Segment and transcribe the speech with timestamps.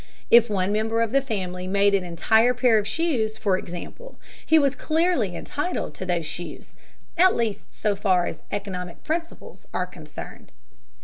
[0.31, 4.57] If one member of the family made an entire pair of shoes, for example, he
[4.57, 6.73] was clearly entitled to those shoes,
[7.19, 10.51] at least so far as economic principles are concerned.